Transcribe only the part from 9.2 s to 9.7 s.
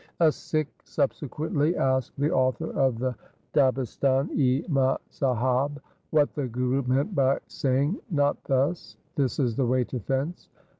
is the